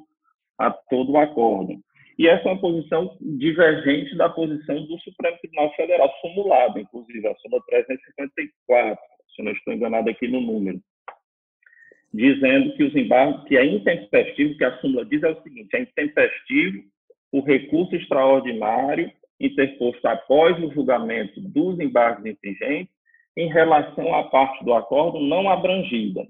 a 0.58 0.72
todo 0.72 1.12
o 1.12 1.18
acordo. 1.18 1.76
E 2.18 2.28
essa 2.28 2.50
é 2.50 2.52
uma 2.52 2.62
posição 2.62 3.16
divergente 3.22 4.16
da 4.16 4.30
posição 4.30 4.84
do 4.86 4.98
Supremo 5.00 5.38
Tribunal 5.42 5.74
Federal, 5.76 6.12
simulada, 6.22 6.80
inclusive, 6.80 7.28
a 7.28 7.36
súmula 7.36 7.62
354, 7.68 8.98
se 9.36 9.44
não 9.44 9.52
estou 9.52 9.74
enganado 9.74 10.10
aqui 10.10 10.28
no 10.28 10.42
número 10.42 10.82
dizendo 12.14 12.76
que 12.76 12.84
os 12.84 12.96
embargos, 12.96 13.44
que 13.46 13.58
é 13.58 13.66
intempestivo, 13.66 14.58
que 14.58 14.64
a 14.64 14.78
súmula 14.78 15.06
diz 15.06 15.24
é 15.24 15.30
o 15.30 15.42
seguinte, 15.42 15.76
é 15.76 15.82
intempestivo 15.82 16.84
o 17.32 17.42
recurso 17.42 17.96
extraordinário 17.96 19.12
interposto 19.40 20.08
após 20.08 20.58
o 20.64 20.72
julgamento 20.72 21.42
dos 21.42 21.80
embargos 21.80 22.26
infringentes 22.26 22.94
em 23.36 23.52
relação 23.52 24.14
à 24.14 24.30
parte 24.30 24.64
do 24.64 24.74
acordo 24.74 25.20
não 25.20 25.50
abrangida 25.50 26.26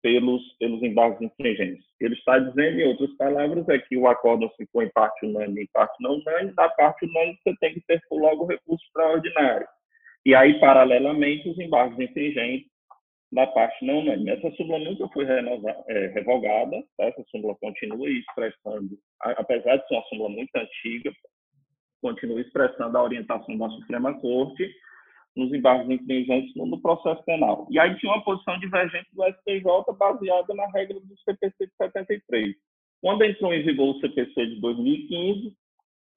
pelos, 0.00 0.40
pelos 0.58 0.80
embargos 0.82 1.20
infringentes. 1.20 1.84
Ele 2.00 2.14
está 2.14 2.38
dizendo, 2.38 2.78
em 2.78 2.86
outras 2.86 3.12
palavras, 3.16 3.68
é 3.68 3.78
que 3.78 3.96
o 3.96 4.06
acordo 4.06 4.48
ficou 4.56 4.82
em 4.82 4.90
parte 4.90 5.26
unânime 5.26 5.62
e 5.62 5.64
em 5.64 5.68
parte 5.72 5.96
não 6.00 6.14
unânime, 6.14 6.54
da 6.54 6.68
parte 6.68 7.04
unânime 7.04 7.36
você 7.42 7.56
tem 7.60 7.74
que 7.74 7.80
ter 7.80 8.00
logo 8.12 8.44
o 8.44 8.46
recurso 8.46 8.84
extraordinário. 8.86 9.66
E 10.24 10.34
aí, 10.34 10.60
paralelamente, 10.60 11.48
os 11.48 11.58
embargos 11.58 11.98
infringentes 11.98 12.70
da 13.32 13.46
parte 13.46 13.84
não 13.84 13.98
unânime. 14.00 14.30
Essa 14.30 14.50
súmula 14.52 14.78
nunca 14.78 15.06
foi 15.08 15.24
é, 15.24 16.06
revogada, 16.08 16.82
tá? 16.96 17.04
essa 17.04 17.22
súmula 17.30 17.54
continua 17.56 18.08
expressando, 18.08 18.98
apesar 19.20 19.76
de 19.76 19.86
ser 19.86 19.94
uma 19.94 20.04
súmula 20.04 20.28
muito 20.30 20.50
antiga, 20.56 21.12
continua 22.00 22.40
expressando 22.40 22.96
a 22.96 23.02
orientação 23.02 23.56
da 23.58 23.68
Suprema 23.70 24.18
Corte 24.20 24.70
nos 25.36 25.52
embargos 25.52 25.90
infringentes 25.90 26.54
no 26.56 26.80
processo 26.80 27.22
penal. 27.24 27.66
E 27.70 27.78
aí 27.78 27.96
tinha 27.98 28.12
uma 28.12 28.24
posição 28.24 28.58
divergente 28.58 29.08
do 29.12 29.24
STJ 29.24 29.62
baseada 29.98 30.54
na 30.54 30.66
regra 30.70 30.98
do 30.98 31.18
CPC 31.24 31.66
de 31.66 31.72
73. 31.76 32.56
Quando 33.00 33.24
entrou 33.24 33.54
em 33.54 33.62
vigor 33.62 33.94
o 33.94 34.00
CPC 34.00 34.46
de 34.46 34.60
2015, 34.60 35.54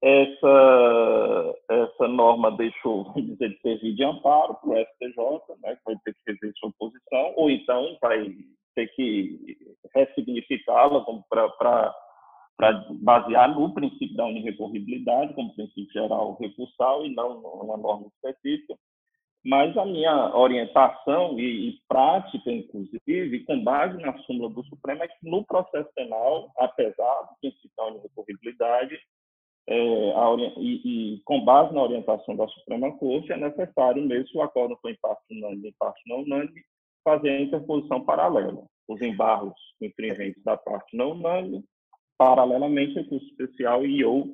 essa, 0.02 1.54
essa 1.70 2.08
norma 2.08 2.50
deixou, 2.56 3.04
vamos 3.04 3.30
dizer, 3.30 3.50
de 3.50 3.60
servir 3.60 3.94
de 3.94 4.04
amparo 4.04 4.54
para 4.56 4.70
o 4.70 4.74
STJ, 4.74 5.60
né, 5.62 5.76
que 5.76 5.82
vai 5.86 5.96
ter 6.04 6.12
que 6.14 6.20
rever 6.26 6.52
sua 6.56 6.72
posição, 6.76 7.32
ou 7.36 7.48
então 7.48 7.96
vai 8.02 8.26
ter 8.74 8.88
que 8.88 9.56
ressignificá-la 9.94 11.04
para 11.28 11.94
basear 13.00 13.54
no 13.54 13.72
princípio 13.72 14.16
da 14.16 14.26
unirrecorribilidade, 14.26 15.34
como 15.34 15.54
princípio 15.54 15.92
geral 15.92 16.36
recursal, 16.40 17.06
e 17.06 17.14
não 17.14 17.40
numa 17.40 17.76
norma 17.76 18.08
específica. 18.08 18.74
Mas 19.44 19.76
a 19.76 19.84
minha 19.84 20.36
orientação 20.36 21.38
e, 21.38 21.70
e 21.70 21.78
prática, 21.88 22.50
inclusive, 22.50 23.44
com 23.44 23.62
base 23.62 23.98
na 23.98 24.16
súmula 24.18 24.50
do 24.50 24.64
Supremo, 24.64 25.02
é 25.02 25.08
que 25.08 25.28
no 25.28 25.44
processo 25.44 25.90
penal, 25.94 26.52
apesar 26.58 27.22
do 27.22 27.36
princípio 27.40 27.70
da 27.76 27.86
unirrecorribilidade, 27.86 28.98
é, 29.68 30.12
a, 30.12 30.36
e, 30.58 31.14
e, 31.14 31.22
com 31.24 31.44
base 31.44 31.72
na 31.72 31.82
orientação 31.82 32.36
da 32.36 32.48
Suprema 32.48 32.90
Corte, 32.98 33.32
é 33.32 33.36
necessário, 33.36 34.04
mesmo 34.04 34.28
se 34.28 34.36
o 34.36 34.42
acordo 34.42 34.76
for 34.80 34.90
em 34.90 34.98
parte 35.00 35.22
unânime 35.30 35.68
e 35.68 35.74
parte 35.78 36.02
não 36.06 36.22
unânime, 36.22 36.62
fazer 37.04 37.30
a 37.30 37.40
interposição 37.40 38.04
paralela. 38.04 38.64
Os 38.88 39.00
embargos 39.00 39.54
infringentes 39.80 40.42
da 40.42 40.56
parte 40.56 40.96
não 40.96 41.12
unânime, 41.12 41.64
paralelamente, 42.18 42.94
recurso 42.94 43.26
especial 43.26 43.84
e 43.86 44.04
ou 44.04 44.28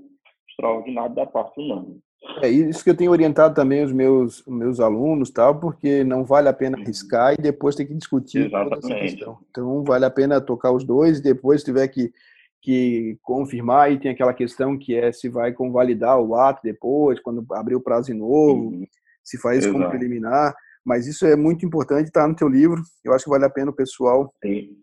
extraordinário 0.48 1.14
da 1.14 1.26
parte 1.26 1.60
unânime. 1.60 2.00
É 2.42 2.48
isso 2.48 2.82
que 2.82 2.90
eu 2.90 2.96
tenho 2.96 3.12
orientado 3.12 3.54
também 3.54 3.84
os 3.84 3.92
meus, 3.92 4.44
meus 4.46 4.80
alunos, 4.80 5.30
tal, 5.30 5.60
porque 5.60 6.02
não 6.02 6.24
vale 6.24 6.48
a 6.48 6.52
pena 6.52 6.76
uhum. 6.76 6.82
arriscar 6.82 7.34
e 7.34 7.36
depois 7.36 7.76
ter 7.76 7.84
que 7.84 7.94
discutir 7.94 8.46
Exatamente. 8.46 8.92
essa 8.92 8.94
questão. 9.00 9.38
Então, 9.50 9.84
vale 9.84 10.04
a 10.04 10.10
pena 10.10 10.40
tocar 10.40 10.72
os 10.72 10.84
dois 10.84 11.18
e 11.18 11.22
depois, 11.22 11.60
se 11.60 11.66
tiver 11.66 11.86
que 11.88 12.12
que 12.60 13.18
confirmar 13.22 13.92
e 13.92 13.98
tem 13.98 14.10
aquela 14.10 14.34
questão 14.34 14.78
que 14.78 14.94
é 14.94 15.12
se 15.12 15.28
vai 15.28 15.52
convalidar 15.52 16.18
o 16.18 16.34
ato 16.34 16.60
depois, 16.62 17.20
quando 17.20 17.44
abrir 17.52 17.76
o 17.76 17.80
prazo 17.80 18.08
de 18.08 18.14
novo, 18.14 18.70
uhum. 18.70 18.86
se 19.22 19.38
faz 19.38 19.60
isso 19.64 19.72
como 19.72 19.88
preliminar, 19.88 20.54
mas 20.84 21.06
isso 21.06 21.26
é 21.26 21.36
muito 21.36 21.64
importante, 21.64 22.06
está 22.06 22.26
no 22.26 22.34
teu 22.34 22.48
livro, 22.48 22.82
eu 23.04 23.12
acho 23.12 23.24
que 23.24 23.30
vale 23.30 23.44
a 23.44 23.50
pena 23.50 23.70
o 23.70 23.74
pessoal 23.74 24.32
Sim. 24.42 24.76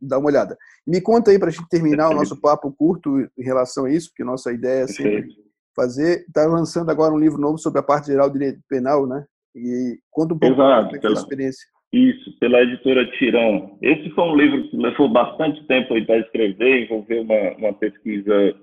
dar 0.00 0.18
uma 0.18 0.28
olhada. 0.28 0.56
Me 0.86 1.00
conta 1.00 1.30
aí, 1.30 1.38
para 1.38 1.48
a 1.48 1.52
gente 1.52 1.68
terminar 1.68 2.10
o 2.10 2.14
nosso 2.14 2.40
papo 2.40 2.72
curto 2.72 3.20
em 3.38 3.44
relação 3.44 3.84
a 3.84 3.90
isso, 3.90 4.08
porque 4.08 4.24
nossa 4.24 4.52
ideia 4.52 4.84
é 4.84 4.86
sempre 4.86 5.28
fazer, 5.74 6.24
está 6.26 6.44
lançando 6.46 6.90
agora 6.90 7.14
um 7.14 7.18
livro 7.18 7.40
novo 7.40 7.58
sobre 7.58 7.80
a 7.80 7.82
parte 7.82 8.06
geral 8.06 8.28
do 8.28 8.38
direito 8.38 8.60
penal, 8.68 9.06
né? 9.06 9.24
E 9.54 9.98
conta 10.10 10.34
um 10.34 10.38
pouco 10.38 10.56
da 10.56 11.00
sua 11.00 11.12
experiência. 11.12 11.66
Isso, 11.92 12.32
pela 12.38 12.62
editora 12.62 13.04
Tirão. 13.12 13.78
Esse 13.82 14.08
foi 14.10 14.24
um 14.24 14.34
livro 14.34 14.66
que 14.68 14.76
levou 14.76 15.08
bastante 15.08 15.62
tempo 15.66 15.88
para 16.06 16.18
escrever, 16.18 16.84
envolveu 16.84 17.20
uma, 17.20 17.50
uma 17.58 17.72
pesquisa 17.74 18.56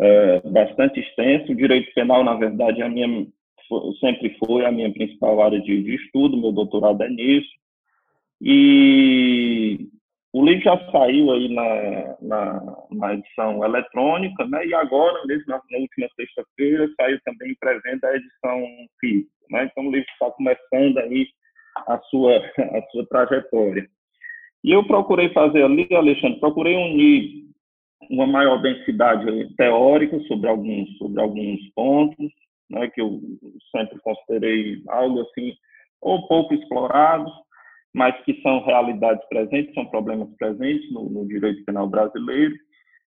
é, 0.00 0.40
bastante 0.48 1.00
extensa. 1.00 1.50
O 1.50 1.56
direito 1.56 1.92
penal, 1.94 2.22
na 2.22 2.34
verdade, 2.34 2.80
é 2.80 2.84
a 2.84 2.88
minha, 2.88 3.26
sempre 3.98 4.36
foi 4.38 4.64
a 4.64 4.70
minha 4.70 4.92
principal 4.92 5.42
área 5.42 5.60
de, 5.60 5.82
de 5.82 5.96
estudo, 5.96 6.40
meu 6.40 6.52
doutorado 6.52 7.02
é 7.02 7.08
nisso. 7.08 7.50
E 8.40 9.88
o 10.32 10.44
livro 10.44 10.62
já 10.62 10.78
saiu 10.92 11.32
aí 11.32 11.52
na, 11.52 12.16
na, 12.22 12.76
na 12.92 13.14
edição 13.14 13.64
eletrônica, 13.64 14.46
né? 14.46 14.64
e 14.64 14.74
agora, 14.74 15.26
mesmo 15.26 15.44
na, 15.48 15.60
na 15.72 15.78
última 15.78 16.08
sexta-feira, 16.14 16.88
saiu 16.96 17.18
também 17.24 17.50
em 17.50 17.56
pré-venda 17.56 18.06
a 18.06 18.16
edição 18.16 18.64
física. 19.00 19.28
Né? 19.50 19.64
Então, 19.64 19.88
o 19.88 19.90
livro 19.90 20.08
está 20.12 20.30
começando 20.30 20.98
aí 20.98 21.26
a 21.86 21.98
sua, 22.10 22.36
a 22.58 22.82
sua 22.90 23.06
trajetória. 23.06 23.88
E 24.62 24.72
eu 24.72 24.84
procurei 24.84 25.32
fazer 25.32 25.62
ali, 25.62 25.88
Alexandre, 25.94 26.38
procurei 26.38 26.76
unir 26.76 27.50
uma 28.10 28.26
maior 28.26 28.60
densidade 28.60 29.54
teórica 29.56 30.18
sobre 30.20 30.48
alguns, 30.48 30.98
sobre 30.98 31.20
alguns 31.20 31.60
pontos, 31.74 32.32
né, 32.68 32.88
que 32.88 33.00
eu 33.00 33.20
sempre 33.74 33.98
considerei 34.00 34.82
algo 34.88 35.20
assim, 35.20 35.54
ou 36.00 36.26
pouco 36.26 36.54
explorados, 36.54 37.32
mas 37.94 38.16
que 38.24 38.40
são 38.42 38.64
realidades 38.64 39.26
presentes, 39.28 39.74
são 39.74 39.86
problemas 39.86 40.28
presentes 40.38 40.90
no, 40.92 41.08
no 41.10 41.26
direito 41.26 41.64
penal 41.64 41.88
brasileiro, 41.88 42.54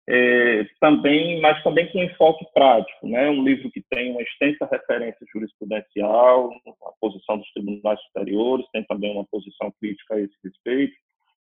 é, 0.09 0.65
também, 0.81 1.41
mas 1.41 1.61
também 1.65 1.91
com 1.91 2.03
enfoque 2.03 2.47
prático, 2.55 3.09
né? 3.09 3.29
Um 3.29 3.43
livro 3.43 3.71
que 3.71 3.83
tem 3.91 4.13
uma 4.13 4.23
extensa 4.23 4.69
referência 4.71 5.27
jurisprudencial, 5.33 6.53
a 6.53 6.93
posição 7.01 7.39
dos 7.39 7.53
tribunais 7.53 8.01
superiores, 8.03 8.67
tem 8.73 8.85
também 8.85 9.13
uma 9.13 9.27
posição 9.27 9.73
crítica 9.81 10.15
a 10.15 10.21
esse 10.21 10.35
respeito. 10.45 10.95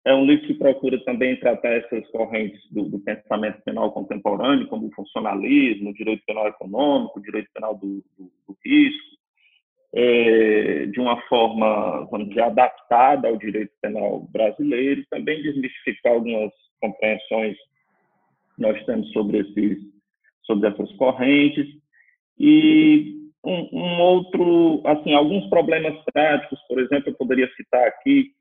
É 0.05 0.15
um 0.15 0.25
livro 0.25 0.47
que 0.47 0.55
procura 0.55 0.99
também 1.05 1.39
tratar 1.39 1.75
essas 1.75 2.09
correntes 2.11 2.61
do, 2.73 2.89
do 2.89 2.99
pensamento 3.01 3.61
penal 3.63 3.93
contemporâneo, 3.93 4.69
como 4.69 4.89
o 4.89 4.95
funcionalismo, 4.95 5.91
o 5.91 5.95
direito 5.95 6.25
penal 6.27 6.49
econômico, 6.49 7.19
o 7.19 7.23
direito 7.23 7.49
penal 7.55 7.75
do, 7.77 8.05
do, 8.19 8.33
do 8.49 8.57
risco, 8.65 9.17
é, 9.95 10.87
de 10.87 11.01
uma 11.01 11.21
forma, 11.23 12.07
vamos 12.11 12.29
dizer, 12.29 12.43
adaptada 12.43 13.29
ao 13.29 13.37
direito 13.37 13.73
penal 13.81 14.21
brasileiro, 14.33 15.05
também 15.09 15.43
desmistificar 15.43 16.13
algumas 16.15 16.53
compreensões 16.81 17.57
nós 18.59 18.83
temos 18.85 19.11
sobre, 19.13 19.39
esses, 19.39 19.79
sobre 20.45 20.69
essas 20.69 20.91
correntes. 20.97 21.67
E 22.39 23.17
um, 23.45 23.69
um, 23.73 24.01
outro, 24.01 24.83
assim, 24.85 25.15
alguns 25.15 25.49
problemas 25.49 25.95
práticos, 26.13 26.59
por 26.69 26.81
exemplo, 26.81 27.11
eu 27.11 27.15
poderia 27.15 27.49
citar 27.57 27.87
aqui 27.87 28.33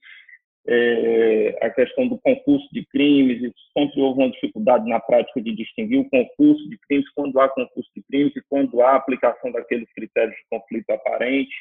é, 0.67 1.59
a 1.61 1.69
questão 1.69 2.07
do 2.07 2.17
concurso 2.17 2.67
de 2.71 2.85
crimes, 2.87 3.41
e 3.41 3.53
sempre 3.77 4.01
houve 4.01 4.21
uma 4.21 4.31
dificuldade 4.31 4.89
na 4.89 4.99
prática 4.99 5.41
de 5.41 5.55
distinguir 5.55 5.99
o 5.99 6.09
concurso 6.09 6.67
de 6.69 6.77
crimes 6.87 7.09
quando 7.13 7.39
há 7.39 7.47
concurso 7.49 7.89
de 7.95 8.03
crimes 8.03 8.35
e 8.35 8.41
quando 8.49 8.81
há 8.81 8.95
aplicação 8.95 9.51
daqueles 9.51 9.91
critérios 9.93 10.35
de 10.35 10.43
conflito 10.49 10.89
aparente, 10.89 11.53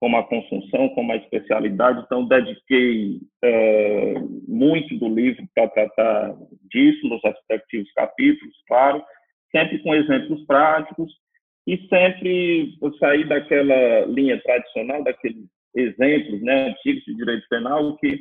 como 0.00 0.16
a 0.16 0.24
consunção, 0.24 0.88
como 0.90 1.12
a 1.12 1.16
especialidade. 1.16 2.02
Então, 2.04 2.26
dediquei 2.26 3.20
é, 3.42 4.14
muito 4.46 4.96
do 4.96 5.08
livro 5.08 5.46
para 5.54 5.68
tratar 5.68 6.36
disso, 6.70 7.08
nos 7.08 7.20
respectivos 7.22 7.92
capítulos, 7.92 8.54
claro, 8.66 9.02
sempre 9.50 9.78
com 9.80 9.94
exemplos 9.94 10.44
práticos 10.46 11.12
e 11.66 11.76
sempre 11.88 12.78
sair 12.98 13.28
daquela 13.28 14.06
linha 14.06 14.40
tradicional, 14.42 15.02
daqueles 15.02 15.46
exemplos 15.74 16.40
né, 16.42 16.68
antigos 16.70 17.04
de 17.04 17.14
direito 17.14 17.46
penal 17.48 17.96
que 17.98 18.18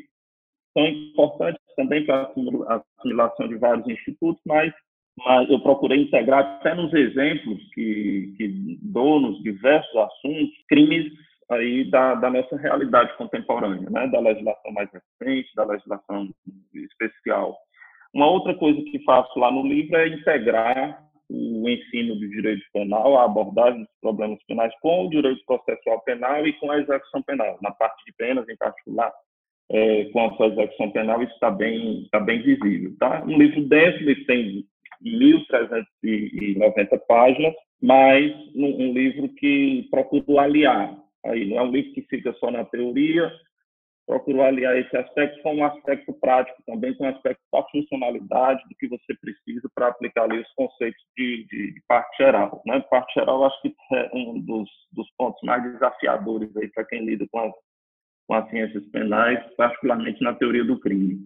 são 0.73 0.87
importantes 0.87 1.61
também 1.75 2.05
para 2.05 2.31
a 2.67 2.83
assimilação 2.99 3.47
de 3.47 3.55
vários 3.55 3.87
institutos, 3.87 4.41
mas, 4.45 4.73
mas 5.17 5.49
eu 5.49 5.59
procurei 5.59 6.01
integrar 6.01 6.39
até 6.39 6.75
nos 6.75 6.93
exemplos 6.93 7.59
que, 7.73 8.33
que 8.37 8.77
dou 8.81 9.19
nos 9.19 9.41
diversos 9.41 9.95
assuntos, 9.95 10.53
crimes 10.67 11.11
aí 11.49 11.89
da, 11.89 12.15
da 12.15 12.29
nossa 12.29 12.57
realidade 12.57 13.15
contemporânea, 13.17 13.89
né, 13.89 14.07
da 14.07 14.19
legislação 14.19 14.71
mais 14.71 14.89
recente, 14.91 15.55
da 15.55 15.65
legislação 15.65 16.29
especial. 16.73 17.57
Uma 18.13 18.29
outra 18.29 18.53
coisa 18.55 18.81
que 18.83 19.03
faço 19.03 19.37
lá 19.39 19.51
no 19.51 19.63
livro 19.67 19.95
é 19.97 20.07
integrar 20.07 21.03
o 21.29 21.69
ensino 21.69 22.15
do 22.15 22.29
direito 22.29 22.63
penal, 22.73 23.17
a 23.17 23.25
abordagem 23.25 23.81
dos 23.81 23.99
problemas 24.01 24.39
penais 24.47 24.73
com 24.81 25.05
o 25.05 25.09
direito 25.09 25.43
processual 25.45 26.01
penal 26.01 26.47
e 26.47 26.53
com 26.53 26.71
a 26.71 26.79
execução 26.79 27.21
penal, 27.23 27.57
na 27.61 27.71
parte 27.71 28.03
de 28.05 28.13
penas 28.13 28.47
em 28.47 28.55
particular, 28.55 29.11
é, 29.69 30.05
com 30.05 30.25
a 30.25 30.35
sua 30.37 30.47
execução 30.47 30.89
penal, 30.91 31.21
isso 31.21 31.33
está 31.33 31.51
bem, 31.51 32.03
está 32.03 32.19
bem 32.19 32.41
visível. 32.41 32.95
Tá? 32.97 33.23
Um 33.25 33.37
livro 33.37 33.61
denso, 33.67 33.97
ele 33.97 34.23
tem 34.25 34.65
1.390 35.03 36.99
páginas, 37.07 37.53
mas 37.81 38.33
um, 38.55 38.93
livro 38.93 39.29
que 39.29 39.87
procura 39.91 40.43
aliar, 40.43 40.97
aí 41.25 41.49
não 41.49 41.59
é 41.59 41.63
um 41.63 41.71
livro 41.71 41.93
que 41.93 42.01
fica 42.03 42.33
só 42.33 42.51
na 42.51 42.63
teoria, 42.65 43.31
procurou 44.07 44.41
aliar 44.43 44.77
esse 44.77 44.95
aspecto 44.95 45.41
com 45.43 45.55
um 45.55 45.65
aspecto 45.65 46.13
prático 46.13 46.63
também, 46.65 46.93
com 46.95 47.03
um 47.03 47.09
aspecto 47.09 47.41
da 47.51 47.61
funcionalidade, 47.63 48.63
do 48.69 48.75
que 48.75 48.87
você 48.87 49.13
precisa 49.19 49.69
para 49.75 49.87
aplicar 49.87 50.23
ali 50.23 50.39
os 50.39 50.53
conceitos 50.53 51.01
de, 51.17 51.45
de, 51.49 51.73
de 51.73 51.81
parte 51.87 52.15
geral. 52.17 52.61
Né? 52.65 52.79
Parte 52.89 53.13
geral, 53.13 53.43
acho 53.43 53.61
que 53.61 53.75
é 53.93 54.09
um 54.13 54.39
dos, 54.39 54.69
dos 54.93 55.11
pontos 55.17 55.41
mais 55.43 55.61
desafiadores 55.61 56.55
aí 56.55 56.69
para 56.69 56.85
quem 56.85 57.05
lida 57.05 57.27
com 57.29 57.39
as, 57.39 57.53
com 58.27 58.33
as 58.33 58.49
ciências 58.49 58.85
penais, 58.87 59.43
particularmente 59.55 60.23
na 60.23 60.33
teoria 60.33 60.63
do 60.63 60.79
crime. 60.79 61.19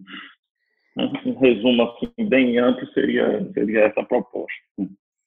Um, 0.96 1.38
resumo 1.38 1.84
assim, 1.84 2.28
bem 2.28 2.58
amplo 2.58 2.86
seria, 2.92 3.48
seria 3.54 3.84
essa 3.84 4.02
proposta. 4.02 4.52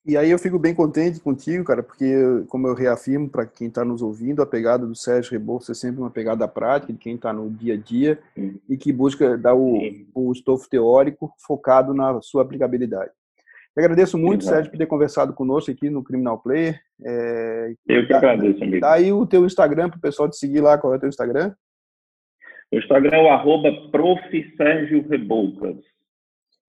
E 0.08 0.16
aí 0.16 0.30
eu 0.30 0.38
fico 0.38 0.60
bem 0.60 0.76
contente 0.76 1.20
contigo, 1.20 1.64
cara, 1.64 1.82
porque, 1.82 2.14
como 2.48 2.68
eu 2.68 2.76
reafirmo 2.76 3.28
para 3.28 3.44
quem 3.44 3.68
está 3.68 3.84
nos 3.84 4.04
ouvindo, 4.04 4.40
a 4.40 4.46
pegada 4.46 4.86
do 4.86 4.96
Sérgio 4.96 5.32
Rebouças 5.32 5.76
é 5.76 5.82
sempre 5.82 6.00
uma 6.00 6.12
pegada 6.12 6.48
prática 6.48 6.94
de 6.94 7.00
quem 7.00 7.16
está 7.16 7.34
no 7.34 7.50
dia 7.50 7.74
a 7.74 7.78
dia 7.78 8.20
Sim. 8.36 8.60
e 8.70 8.78
que 8.78 8.94
busca 8.94 9.36
dar 9.36 9.56
o, 9.56 9.80
o 10.14 10.32
estofo 10.32 10.70
teórico 10.70 11.34
focado 11.40 11.92
na 11.92 12.22
sua 12.22 12.44
aplicabilidade. 12.44 13.10
Eu 13.76 13.84
agradeço 13.84 14.16
muito, 14.16 14.44
Exato. 14.44 14.56
Sérgio, 14.56 14.72
por 14.72 14.78
ter 14.78 14.86
conversado 14.86 15.34
conosco 15.34 15.72
aqui 15.72 15.90
no 15.90 16.04
Criminal 16.04 16.38
Player. 16.38 16.80
É, 17.04 17.74
eu 17.88 18.06
que 18.06 18.14
agradeço, 18.14 18.64
amigo. 18.64 18.82
Dá 18.82 18.94
aí 18.94 19.12
o 19.12 19.26
teu 19.26 19.44
Instagram 19.44 19.90
para 19.90 19.98
o 19.98 20.02
pessoal 20.02 20.30
te 20.30 20.38
seguir 20.38 20.62
lá. 20.62 20.78
Qual 20.78 20.94
é 20.94 20.98
o 20.98 21.00
teu 21.00 21.10
Instagram? 21.10 21.52
O 22.72 22.78
Instagram 22.78 23.18
é 23.18 23.24
o 23.24 23.30
arroba. 23.30 23.70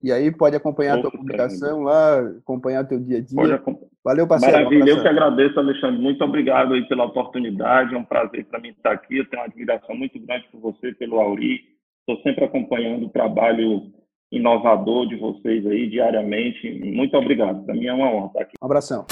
E 0.07 0.13
aí 0.13 0.31
pode 0.31 0.55
acompanhar 0.55 0.99
a 0.99 1.01
tua 1.01 1.11
publicação 1.11 1.83
lá, 1.83 2.21
acompanhar 2.21 2.85
o 2.85 2.87
teu 2.87 3.01
dia 3.01 3.19
a 3.19 3.21
dia. 3.21 3.61
Valeu, 4.05 4.29
parceiro. 4.29 4.57
Maravilha, 4.57 4.91
eu 4.91 5.03
que 5.03 5.09
agradeço, 5.09 5.59
Alexandre. 5.59 6.01
Muito 6.01 6.23
obrigado 6.23 6.75
aí 6.75 6.87
pela 6.87 7.07
oportunidade. 7.07 7.93
É 7.93 7.99
um 7.99 8.05
prazer 8.05 8.45
para 8.45 8.61
mim 8.61 8.69
estar 8.69 8.93
aqui. 8.93 9.19
Eu 9.19 9.29
tenho 9.29 9.43
uma 9.43 9.49
admiração 9.49 9.97
muito 9.97 10.17
grande 10.25 10.47
por 10.53 10.61
você, 10.61 10.93
pelo 10.93 11.19
Auri. 11.19 11.59
Estou 12.09 12.23
sempre 12.23 12.45
acompanhando 12.45 13.07
o 13.07 13.09
trabalho 13.09 13.91
inovador 14.31 15.09
de 15.09 15.17
vocês 15.17 15.67
aí 15.67 15.91
diariamente. 15.91 16.71
Muito 16.85 17.17
obrigado. 17.17 17.65
Para 17.65 17.75
mim 17.75 17.87
é 17.87 17.93
uma 17.93 18.09
honra 18.09 18.27
estar 18.29 18.41
aqui. 18.43 18.53
Um 18.63 18.65
abração. 18.65 19.07